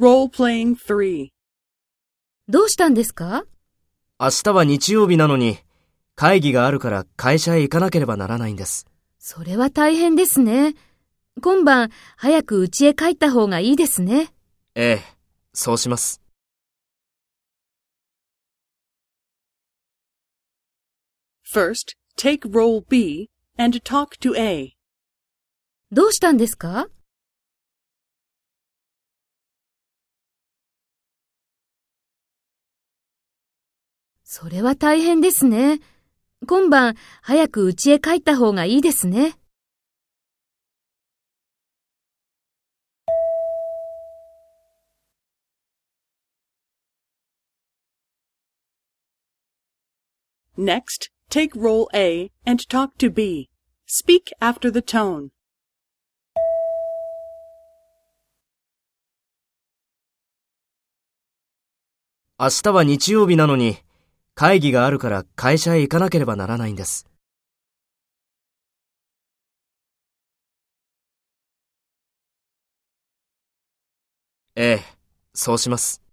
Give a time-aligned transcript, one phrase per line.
[0.00, 1.28] Role-playing 3.
[2.48, 3.44] どうしたんですか？
[4.18, 5.58] 明日は日曜日なのに、
[6.16, 8.86] 会議があるから会社へ行かなければならないんです。
[9.20, 10.74] それは大変ですね。
[11.40, 14.34] 今晩、早く家へ帰った方がいいですね。
[14.74, 15.02] ええ、
[15.52, 16.20] そうします。
[21.48, 24.72] First, take role B and talk to A.
[25.92, 26.88] どうしたんですか？
[34.24, 35.80] それは大変ですね。
[36.46, 39.36] 今晩、早く家へ帰った方がいいですね。
[50.56, 53.50] Next, take role A and talk to B.
[53.86, 55.28] Speak after the tone.
[62.38, 63.83] 明日は日曜日なのに、
[64.36, 67.06] 会議があるから会社へ行かなければならないんです。
[74.56, 74.84] ええ、
[75.34, 76.03] そうします。